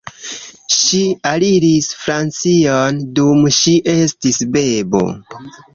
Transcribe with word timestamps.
Ŝi 0.75 1.01
aliris 1.33 1.91
Francion 2.05 3.01
dum 3.21 3.47
ŝi 3.61 3.79
estis 3.99 4.45
bebo. 4.57 5.09